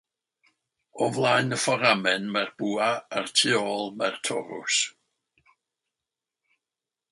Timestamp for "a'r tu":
3.21-3.53